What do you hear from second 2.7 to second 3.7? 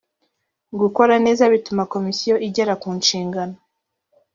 ku nshingano